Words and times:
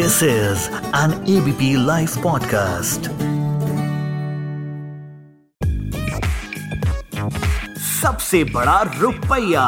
This 0.00 0.22
is 0.22 0.68
an 0.96 1.12
ABP 1.28 1.86
live 1.86 2.10
podcast 2.22 3.00
सबसे 7.80 8.44
बड़ा 8.44 8.80
रुपया। 9.00 9.64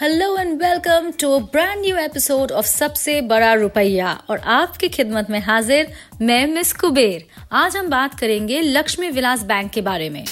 Hello 0.00 0.36
and 0.36 0.62
welcome 0.62 1.10
to 1.20 1.38
brand 1.38 1.80
new 1.80 1.96
episode 1.96 2.52
of 2.52 2.66
सबसे 2.66 3.20
बड़ा 3.20 3.52
रुपया। 3.54 4.20
और 4.30 4.38
आपकी 4.38 4.88
खिदमत 4.88 5.30
में 5.30 5.40
हाजिर 5.40 5.92
मैं 6.22 6.46
मिस 6.46 6.72
कुबेर। 6.72 7.26
आज 7.52 7.76
हम 7.76 7.90
बात 7.90 8.18
करेंगे 8.18 8.60
लक्ष्मी 8.60 9.10
विलास 9.10 9.42
बैंक 9.42 9.70
के 9.70 9.80
बारे 9.80 10.10
में। 10.10 10.24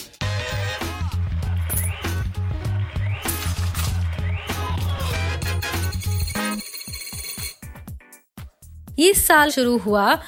ये 9.05 9.13
साल 9.15 9.51
शुरू 9.51 9.77
हुआ 9.79 10.19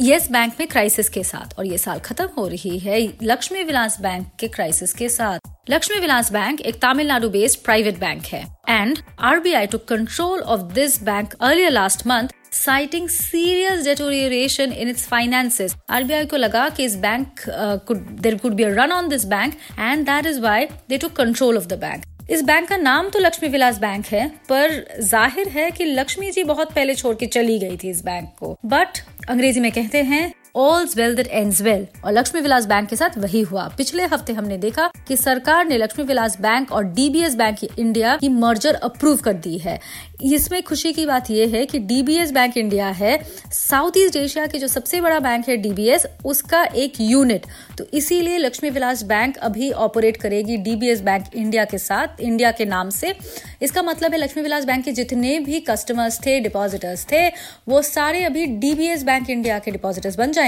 यस 0.00 0.30
बैंक 0.30 0.54
में 0.60 0.66
क्राइसिस 0.68 1.08
के 1.08 1.22
साथ 1.24 1.58
और 1.58 1.66
ये 1.66 1.78
साल 1.78 1.98
खत्म 2.04 2.28
हो 2.36 2.46
रही 2.48 2.78
है 2.78 3.00
लक्ष्मी 3.22 3.62
विलास 3.64 4.00
बैंक 4.00 4.26
के 4.40 4.48
क्राइसिस 4.56 4.92
के 4.94 5.08
साथ 5.08 5.70
लक्ष्मी 5.70 6.00
विलास 6.00 6.32
बैंक 6.32 6.60
एक 6.60 6.80
तमिलनाडु 6.82 7.28
बेस्ड 7.30 7.64
प्राइवेट 7.64 7.98
बैंक 8.00 8.26
है 8.26 8.44
and 8.68 8.98
RBI 9.30 9.66
took 9.66 9.78
control 9.88 10.40
of 10.54 10.72
this 10.74 11.02
bank 11.02 11.34
earlier 11.40 11.70
last 11.70 12.06
month 12.06 12.34
citing 12.56 13.08
serious 13.08 13.82
deterioration 13.84 14.72
in 14.74 14.88
its 14.88 15.02
finances. 15.06 15.74
RBI 15.90 16.24
को 16.30 16.36
लगा 16.36 16.68
कि 16.68 16.84
इस 16.84 16.96
bank 16.98 17.44
could 17.88 18.56
be 18.56 18.64
a 18.64 18.74
run 18.74 18.92
on 18.92 19.10
this 19.10 19.26
bank, 19.26 19.58
and 19.78 20.06
that 20.06 20.26
is 20.26 20.40
why 20.40 20.58
they 20.88 20.98
took 20.98 21.14
control 21.14 21.56
of 21.56 21.68
the 21.68 21.76
bank. 21.78 22.06
इस 22.28 22.42
bank 22.42 22.68
का 22.68 22.76
नाम 22.76 23.08
तो 23.08 23.18
Lakshmi 23.18 23.48
Vilas 23.48 23.78
bank 23.78 24.06
है, 24.06 24.26
पर 24.48 25.00
ज़ाहिर 25.00 25.48
है 25.48 25.70
कि 25.70 25.84
लक्ष्मी 25.84 26.30
जी 26.30 26.44
बहुत 26.44 26.72
पहले 26.72 26.94
छोड़ 26.94 27.14
के 27.16 27.26
चली 27.26 27.58
गई 27.58 27.76
थी 27.76 27.90
इस 27.90 28.04
बैंक 28.04 28.28
को। 28.40 28.56
बट 28.66 28.98
अंग्रेज़ी 29.28 29.60
में 29.60 29.70
कहते 29.72 30.02
हैं 30.02 30.32
all's 30.56 30.96
well 30.96 31.14
that 31.14 31.26
ends 31.26 31.60
well 31.62 31.86
और 32.04 32.12
लक्ष्मी 32.12 32.40
विलास 32.40 32.66
बैंक 32.66 32.88
के 32.88 32.96
साथ 32.96 33.18
वही 33.18 33.40
हुआ। 33.42 33.66
पिछले 33.78 34.04
हफ़्ते 34.04 34.32
हमने 34.32 34.56
देखा 34.58 34.90
कि 35.08 35.16
सरकार 35.16 35.64
ने 35.66 35.78
लक्ष्मी 35.78 36.04
विलास 36.04 36.40
बैंक 36.40 36.72
और 36.72 36.84
डीबीएस 36.84 37.34
बैंक 37.34 37.64
इंडिया 37.64 38.16
की 38.16 38.28
मर्जर 38.28 38.74
अप्रूव 38.74 39.16
कर 39.16 39.32
दी 39.32 39.56
है। 39.58 39.78
इसमें 40.24 40.62
खुशी 40.62 40.92
की 40.92 41.04
बात 41.06 41.30
यह 41.30 41.50
है 41.54 41.64
कि 41.66 41.78
डीबीएस 41.78 42.30
बैंक 42.32 42.56
इंडिया 42.56 42.88
है 42.90 43.18
साउथ 43.52 43.96
ईस्ट 43.96 44.16
एशिया 44.16 44.46
के 44.46 44.58
जो 44.58 44.68
सबसे 44.68 45.00
बड़ा 45.00 45.18
बैंक 45.20 45.48
है 45.48 45.56
डीबीएस 45.56 46.06
उसका 46.24 46.62
एक 46.64 46.92
यूनिट 47.00 47.46
तो 47.78 47.86
इसीलिए 47.94 48.38
लक्ष्मी 48.38 48.70
विलास 48.70 49.02
बैंक 49.04 49.36
अभी 49.38 49.70
ऑपरेट 49.86 50.16
करेगी 50.16 50.56
डीबीएस 50.58 51.00
बैंक 51.00 51.24
इंडिया 51.34 51.64
के 51.64 51.78
साथ 51.78 52.20
इंडिया 52.20 52.50
के 52.50 52.64
नाम 52.64 52.90
से। 52.90 53.14
इसका 53.62 53.82
मतलब 53.82 54.12
है 54.12 54.18
लक्ष्मी 54.18 54.42
विलास 54.42 54.64
बैंक 54.64 54.84
के 54.84 54.92
जितने 54.92 55.38
भी 55.40 55.60
कस्टमर्स 55.60 56.18
थे 56.20 56.38
डिपॉजिटर्स 56.40 57.06
थे, 57.12 57.26
वो 57.68 57.82
सारे 57.82 58.24
अभी 58.24 58.46
डीबीएस 58.46 59.02
बैंक 59.02 59.30
इंडिया 59.30 59.58
के 59.58 59.70
डिपॉजिटर्स 59.70 60.16
बन 60.16 60.32
जाएँगे। 60.32 60.45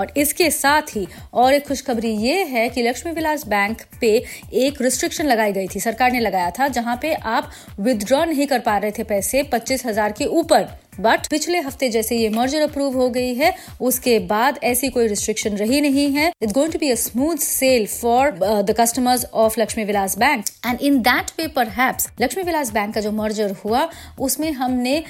और 0.00 0.12
इसके 0.16 0.50
साथ 0.50 0.96
ही 0.96 1.06
और 1.34 1.54
एक 1.54 1.66
खुशखबरी 1.68 2.10
ये 2.18 2.42
है 2.44 2.68
कि 2.68 2.82
लक्ष्मी 2.82 3.12
विलास 3.12 3.46
बैंक 3.46 3.82
पे 4.00 4.12
एक 4.54 4.80
रिस्ट्रिक्शन 4.82 5.26
लगाई 5.26 5.52
गई 5.52 5.68
थी। 5.74 5.80
सरकार 5.80 6.12
ने 6.12 6.20
लगाया 6.20 6.50
था 6.50 6.68
जहाँ 6.68 6.98
पे 7.02 7.12
आप 7.14 7.50
विदड्रॉ 7.80 8.24
नहीं 8.24 8.46
कर 8.46 8.58
पा 8.58 8.76
रहे 8.78 8.90
थे 8.90 9.04
पैसे 9.04 9.42
पच्चीस 9.42 9.86
हज़ार 9.86 10.12
के 10.12 10.26
ऊपर। 10.26 10.68
बट 11.00 11.26
पिछले 11.28 11.60
हफ़्ते 11.60 11.88
जैसे 11.90 12.16
ये 12.16 12.28
मर्जर 12.30 12.60
अप्रूव 12.62 12.96
हो 12.96 13.08
गई 13.10 13.34
है, 13.34 13.54
उसके 13.80 14.18
बाद 14.26 14.58
ऐसी 14.64 14.88
कोई 14.88 15.06
रिस्ट्रिक्शन 15.08 15.56
रही 15.56 15.80
नहीं 15.80 16.10
है। 16.12 16.30
It 16.42 16.52
going 16.52 16.72
to 16.72 16.78
be 16.78 16.90
a 16.90 16.94
smooth 16.96 17.36
sail 17.38 17.86
for 17.86 18.30
the 18.62 18.74
customers 18.80 19.24
of 19.34 19.60
Lakshmi 19.60 19.84
Vilas 19.84 20.18
bank 20.18 20.44
and 20.66 20.80
in 20.80 20.98
that 21.02 21.30
way 21.38 21.46
पर 21.48 21.72
लक्ष्मी 22.20 22.42
विलास 22.42 22.72
बैंक 22.72 22.94
का 22.94 23.00
जो 23.00 23.12
मर्जर 23.12 23.54
हुआ, 23.64 23.88
उसमें 24.20 24.50
हमने 24.52 25.02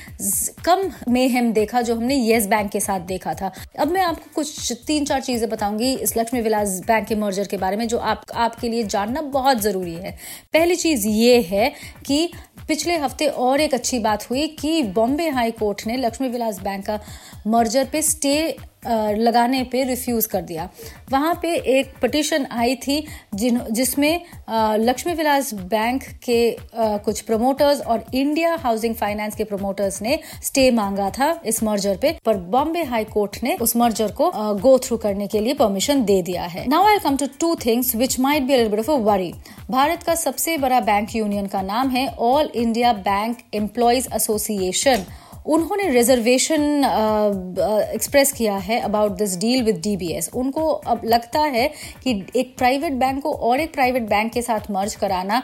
कम 0.64 0.90
मेहम 1.08 1.52
देखा 1.52 1.82
जो 1.82 1.94
हमने 1.94 2.16
येस 2.16 2.46
बैंक 2.46 2.70
के 2.70 2.80
साथ 2.80 3.00
देखा 3.06 3.34
था। 3.34 3.52
अब 3.78 3.89
मैं 3.89 4.02
आपको 4.02 4.30
कुछ 4.34 4.72
तीन 4.86 5.05
चार 5.05 5.20
चीज़ें 5.22 5.48
बताऊँगी 5.51 5.92
इस 5.96 6.16
लक्ष्मी 6.16 6.40
विलास 6.40 6.80
बैंक 6.86 7.06
के 7.06 7.14
मर्जर 7.16 7.46
के 7.46 7.56
बारे 7.56 7.77
में, 7.77 7.86
जो 7.89 7.98
आप, 7.98 8.22
आपके 8.34 8.68
लिए 8.68 8.83
जानना 8.84 9.20
बहुत 9.22 9.61
ज़रूरी 9.62 9.95
है। 9.95 10.16
पहली 10.55 10.77
चीज़ 10.77 11.06
ये 11.08 11.40
है 11.42 11.72
कि 12.06 12.28
पिछले 12.68 12.96
हफ़्ते 12.96 13.27
और 13.27 13.61
एक 13.61 13.74
अच्छी 13.74 13.98
बात 13.98 14.30
हुई 14.30 14.46
कि 14.61 14.83
बॉम्बे 14.95 15.28
हाई 15.30 15.51
कोर्ट 15.52 15.73
ने 15.86 15.96
लक्ष्मी 15.96 16.29
विलास 16.29 16.61
बैंक 16.61 16.86
का 16.86 17.01
मर्जर 17.46 17.85
पे 17.85 18.02
स्टे 18.02 18.57
लगाने 18.86 19.62
पे 19.64 19.83
रिफ्यूज 19.85 20.27
कर 20.27 20.42
दिया। 20.42 20.68
वहाँ 21.12 21.35
पे 21.42 21.55
एक 21.79 21.92
पटिशन 22.02 22.46
आई 22.52 22.74
थी 22.77 23.07
जिन, 23.35 23.61
जिसमें 23.70 24.20
लक्ष्मी 24.51 25.13
विलास 25.14 25.52
बैंक 25.55 26.02
के 26.24 26.57
कुछ 26.77 27.20
प्रमोटर्स 27.20 27.80
और 27.80 28.05
इंडिया 28.14 28.55
हाउसिंग 28.55 28.95
फाइनेंस 28.95 29.36
के 29.36 29.45
प्रमोटर्स 29.45 30.01
ने 30.02 30.18
स्टे 30.45 30.70
मांगा 30.70 31.08
था 31.11 31.40
इस 31.46 31.63
मर्जर 31.63 31.96
पे, 31.96 32.18
पर 32.24 32.36
बॉम्बे 32.36 32.83
हाई 32.83 33.05
कोर्ट 33.05 33.42
ने 33.42 33.57
उस 33.57 33.77
मर्जर 33.77 34.13
को 34.13 34.30
गो 34.61 34.79
थ्रू 34.79 34.96
करने 34.96 35.27
के 35.27 35.40
लिए 35.40 35.55
परमिशन 35.55 36.05
दे 36.05 36.20
दिया 36.23 36.45
है। 36.45 36.67
Now 36.68 36.86
I 36.86 36.98
come 36.98 37.17
to 37.17 37.27
two 37.40 37.55
things 37.57 37.95
which 37.96 38.20
might 38.20 38.42
be 38.42 38.64
bit 38.64 38.80
of 38.80 38.90
a 38.90 38.98
worry 39.02 39.33
Bharat 39.70 40.02
का 40.02 40.14
सबसे 40.14 40.57
बड़ा 40.58 40.80
बैंक 40.83 41.17
यूनियन 41.17 41.46
का 41.46 41.63
नाम 41.63 41.90
है 41.90 42.07
all 42.18 42.51
India 42.55 42.92
bank 42.92 43.39
employees 43.55 44.08
association 44.14 45.05
उन्होंने 45.46 45.88
रिजर्वेशन 45.88 46.62
एक्सप्रेस 47.94 48.28
uh, 48.28 48.32
uh, 48.32 48.38
किया 48.38 48.56
है 48.56 48.80
about 48.80 49.12
this 49.12 49.36
deal 49.38 49.62
with 49.62 49.80
DBS 49.82 50.30
उनको 50.34 50.68
अब 50.68 51.00
लगता 51.05 51.40
है 51.40 51.66
कि 52.02 52.27
एक 52.36 52.56
प्राइवेट 52.58 52.92
बैंक 52.92 53.22
को 53.22 53.32
और 53.32 53.60
एक 53.60 53.72
प्राइवेट 53.72 54.02
बैंक 54.02 54.33
के 54.33 54.42
साथ 54.42 54.70
मर्ज 54.70 54.94
कराना 54.94 55.42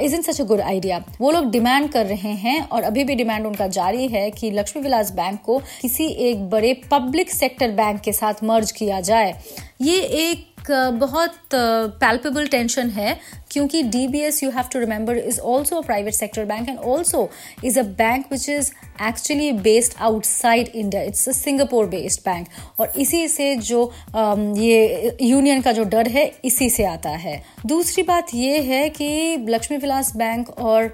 is 0.00 0.14
in 0.14 0.22
such 0.22 0.40
a 0.40 0.44
good 0.44 0.60
idea 0.60 1.02
वो 1.20 1.30
लोग 1.30 1.50
डिमांड 1.50 1.90
कर 1.90 2.06
रहे 2.06 2.32
हैं 2.44 2.60
और 2.68 2.82
अभी 2.82 3.04
भी 3.04 3.14
डिमांड 3.14 3.46
उनका 3.46 3.66
जारी 3.66 4.08
है 4.08 4.30
कि 4.30 4.50
लक्ष्मी 4.50 4.82
विलास 4.82 5.12
बैंक 5.12 5.40
को 5.42 5.58
किसी 5.82 6.06
एक 6.28 6.48
बड़े 6.50 6.72
पब्लिक 6.90 7.30
सेक्टर 7.30 7.70
बैंक 7.72 8.00
के 8.00 8.12
साथ 8.12 8.44
मर्ज 8.44 8.72
किया 8.72 9.00
जाए. 9.00 9.34
ये 9.82 10.00
एक 10.00 10.53
बहुत 10.70 11.34
पैल्पेबल 11.54 12.46
टेंशन 12.46 12.90
है, 12.90 13.18
क्योंकि 13.50 13.82
D 13.84 14.06
B 14.08 14.20
S 14.20 14.42
you 14.42 14.50
have 14.50 14.68
to 14.72 14.78
remember 14.78 15.16
is 15.18 15.40
also 15.40 15.80
private 15.82 16.14
sector 16.14 16.44
bank 16.44 16.68
and 16.68 16.78
also 16.78 17.28
is 17.64 17.78
a 17.78 17.82
bank 17.98 18.26
which 18.32 18.48
is 18.48 18.70
actually 19.02 19.50
based 19.60 19.94
outside 20.00 20.68
India 20.68 21.02
it's 21.02 21.28
a 21.28 21.32
Singapore 21.32 21.86
based 21.86 22.20
bank 22.24 22.80
और 22.80 22.92
इसी 22.96 23.26
से 23.28 23.54
जो 23.56 23.90
ये 24.58 25.16
यूनियन 25.22 25.62
का 25.62 25.72
जो 25.72 25.84
डर 25.86 26.08
है, 26.08 26.30
इसी 26.44 26.70
से 26.70 26.84
आता 26.86 27.10
है। 27.10 27.42
दूसरी 27.66 28.02
बात 28.04 28.34
ये 28.34 28.58
है 28.62 28.88
कि 28.90 29.36
लक्ष्मी 29.48 29.78
विलास 29.78 30.16
बैंक 30.16 30.50
और 30.50 30.92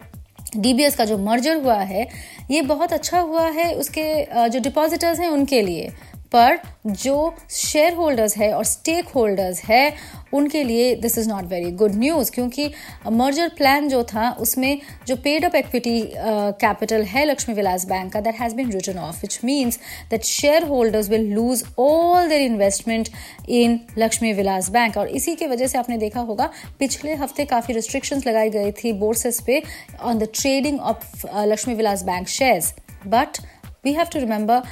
डीबीएस 0.57 0.97
का 0.97 1.05
जो 1.05 1.17
मर्जर 1.21 1.57
हुआ 1.57 1.79
है, 1.81 2.07
ये 2.51 2.63
बहुत 2.63 2.93
अच्छा 2.93 3.21
हुआ 3.21 3.47
है 3.49 3.73
उसके 3.75 4.49
जो 4.49 4.61
डिपॉजिटर्स 4.61 5.21
हैं 5.21 5.29
उनके 5.31 5.61
लिए। 5.63 5.91
पर 6.33 6.59
जो 6.87 7.35
शेयर 7.51 7.95
होल्डर्स 7.95 8.37
है 8.37 8.53
और 8.55 8.65
स्टेक 8.65 9.09
होल्डर्स 9.09 9.63
है, 9.65 9.93
उनके 10.35 10.63
लिए 10.65 10.95
this 10.97 11.17
is 11.19 11.29
not 11.29 11.45
very 11.45 11.71
good 11.73 11.95
news 11.95 12.31
क्योंकि 12.33 12.71
मर्जर 13.11 13.49
प्लान 13.57 13.89
जो 13.89 14.03
था, 14.05 14.31
उसमें 14.41 14.81
जो 15.07 15.17
पेड 15.17 15.45
अप 15.45 15.55
इक्विटी 15.55 16.03
कैपिटल 16.17 17.03
है 17.05 17.25
लक्ष्मी 17.25 17.55
विलास 17.55 17.85
बैंक 17.89 18.13
का 18.13 18.21
that 18.21 18.35
has 18.41 18.55
been 18.57 18.71
written 18.73 18.99
off 18.99 19.21
which 19.23 19.39
means 19.45 19.79
that 20.11 20.25
share 20.25 20.65
holders 20.65 21.09
will 21.11 21.27
lose 21.33 21.65
all 21.79 22.29
their 22.29 22.43
investment 22.43 23.09
in 23.49 23.79
Lakshmi 23.99 24.33
Vilas 24.33 24.71
bank 24.71 24.97
और 24.97 25.09
इसी 25.11 25.35
की 25.35 25.47
वजह 25.47 25.67
से 25.67 25.79
आपने 25.79 25.97
देखा 25.99 26.21
होगा, 26.21 26.51
पिछले 26.79 27.15
हफ़्ते 27.15 27.45
काफ़ी 27.47 27.75
रिस्ट्रिक्शंस 27.75 28.27
लगाई 28.27 28.51
गई 28.51 28.73
थी 28.75 28.93
बोर्सेस 29.01 29.41
पे 29.47 29.63
on 30.01 30.19
the 30.19 30.29
trading 30.35 30.81
of 30.81 31.27
Lakshmi 31.27 31.75
Vilas 31.75 32.03
bank 32.03 32.29
shares 32.29 32.75
but 33.07 33.39
we 33.85 33.93
have 33.93 34.07
to 34.13 34.19
remember 34.19 34.63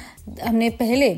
हमने 0.43 0.69
पहले 0.79 1.09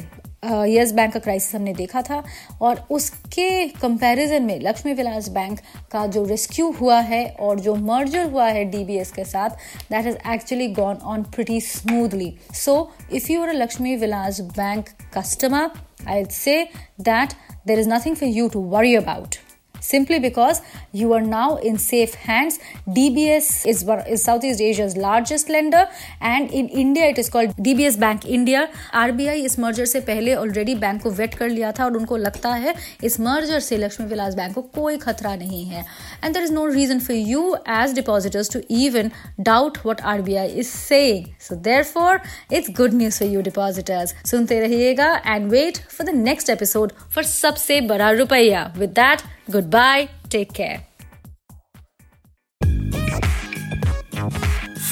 यस 0.43 0.91
बैंक 0.91 1.13
का 1.13 1.19
क्राइसिस 1.19 1.55
हमने 1.55 1.73
देखा 1.73 2.01
था 2.01 2.23
और 2.61 2.83
उसके 2.91 3.67
कंपैरिजन 3.71 4.43
में 4.43 4.59
लक्ष्मी 4.59 4.93
विलास 4.93 5.29
बैंक 5.29 5.59
का 5.91 6.05
जो 6.07 6.23
रेस्क्यू 6.25 6.69
हुआ 6.71 6.99
है 7.01 7.25
और 7.39 7.59
जो 7.59 7.75
मर्जर 7.75 8.29
हुआ 8.31 8.47
है 8.47 8.63
डीबीएस 8.71 9.11
के 9.11 9.25
साथ 9.25 9.49
that 9.91 10.07
is 10.07 10.17
actually 10.33 10.67
gone 10.73 10.95
on 11.05 11.23
pretty 11.35 11.59
smoothly 11.61 12.33
so 12.55 12.75
if 13.13 13.31
you 13.31 13.41
are 13.41 13.49
a 13.49 13.53
Lakshmi 13.53 13.95
Vilas 13.97 14.41
bank 14.57 14.89
customer 15.17 15.69
I 16.07 16.25
say 16.33 16.63
that 17.01 17.33
there 17.67 17.79
is 17.79 17.89
nothing 17.89 18.15
for 18.15 18.29
you 18.29 18.49
to 18.49 18.61
worry 18.69 18.95
about 18.95 19.35
simply 19.81 20.19
because 20.19 20.61
you 20.93 21.13
are 21.13 21.21
now 21.23 21.57
in 21.57 21.77
safe 21.79 22.13
hands. 22.15 22.59
DBS 22.87 23.67
is, 23.67 23.83
is 24.07 24.23
Southeast 24.23 24.61
Asia's 24.61 24.97
largest 24.97 25.49
lender 25.49 25.87
and 26.21 26.49
in 26.51 26.69
India 26.69 27.05
it 27.05 27.17
is 27.17 27.29
called 27.29 27.55
DBS 27.57 27.99
Bank 27.99 28.25
India. 28.27 28.67
RBI 28.93 29.35
इस 29.41 29.57
merger 29.59 29.85
से 29.85 29.99
पहले 30.01 30.33
already 30.35 30.75
bank 30.75 31.01
को 31.03 31.09
wait 31.11 31.33
कर 31.35 31.49
लिया 31.49 31.71
था 31.71 31.85
और 31.85 31.97
उनको 31.97 32.17
लगता 32.17 32.49
है 32.55 32.73
इस 33.03 33.19
मर्जर 33.19 33.59
से 33.59 33.77
लक्ष्मी 33.77 34.05
विलास 34.07 34.35
बैंक 34.35 34.53
को 34.55 34.61
कोई 34.75 34.97
खतरा 34.97 35.35
नहीं 35.35 35.63
है 35.65 35.85
and 36.23 36.33
there 36.33 36.43
is 36.43 36.53
no 36.53 36.65
reason 36.67 36.99
for 36.99 37.15
you 37.15 37.55
as 37.79 37.93
depositors 37.95 38.51
to 38.53 38.59
even 38.79 39.11
doubt 39.41 39.77
what 39.85 40.01
R 40.13 40.21
B 40.21 40.35
I 40.35 40.47
is 40.63 40.67
saying 40.67 41.25
so 41.47 41.55
therefore 41.83 42.19
it's 42.53 42.69
good 42.77 42.93
news 42.93 43.19
for 43.19 43.29
you 43.29 43.41
depositors 43.41 44.15
सुनते 44.31 44.59
रहिएगा 44.59 45.11
and 45.27 45.49
wait 45.51 45.77
for 45.89 46.11
the 46.11 46.15
next 46.15 46.49
episode 46.49 46.93
for 47.15 47.23
Sabse 47.25 47.81
Bada 47.93 48.11
Rupaya 48.11 48.71
with 48.77 48.89
that 48.99 49.21
Goodbye. 49.49 50.09
Take 50.29 50.53
care. 50.53 50.79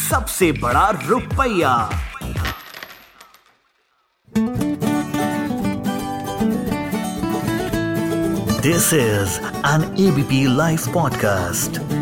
सबसे 0.10 0.52
बड़ा 0.62 0.90
रुपया 1.06 1.74
This 8.62 8.92
is 8.94 9.40
an 9.64 9.84
ABP 9.98 10.48
Life 10.48 10.86
podcast. 10.88 11.99